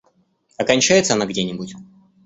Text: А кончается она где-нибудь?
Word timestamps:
А 0.57 0.63
кончается 0.63 1.13
она 1.13 1.27
где-нибудь? 1.27 1.75